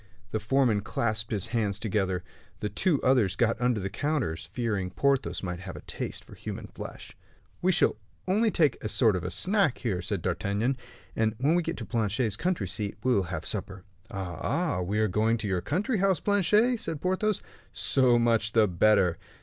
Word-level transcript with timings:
The 0.31 0.39
foreman 0.39 0.81
clasped 0.81 1.29
his 1.31 1.45
hands 1.49 1.77
together. 1.77 2.23
The 2.59 2.69
two 2.69 2.99
others 3.03 3.35
got 3.35 3.61
under 3.61 3.79
the 3.79 3.91
counters, 3.91 4.49
fearing 4.51 4.89
Porthos 4.89 5.43
might 5.43 5.59
have 5.59 5.75
a 5.75 5.81
taste 5.81 6.23
for 6.23 6.33
human 6.33 6.65
flesh. 6.65 7.15
"We 7.61 7.71
shall 7.71 7.97
only 8.27 8.49
take 8.49 8.83
a 8.83 8.89
sort 8.89 9.15
of 9.15 9.31
snack 9.31 9.77
here," 9.77 10.01
said 10.01 10.23
D'Artagnan; 10.23 10.75
"and 11.15 11.35
when 11.37 11.53
we 11.53 11.61
get 11.61 11.77
to 11.77 11.85
Planchet's 11.85 12.35
country 12.35 12.67
seat, 12.67 12.97
we 13.03 13.13
will 13.13 13.21
have 13.29 13.45
supper." 13.45 13.83
"Ah, 14.09 14.39
ah! 14.41 14.77
so 14.79 14.83
we 14.85 14.97
are 14.97 15.07
going 15.07 15.37
to 15.37 15.47
your 15.47 15.61
country 15.61 15.99
house, 15.99 16.19
Planchet," 16.19 16.79
said 16.79 16.99
Porthos; 16.99 17.43
"so 17.71 18.17
much 18.17 18.53
the 18.53 18.67
better." 18.67 19.19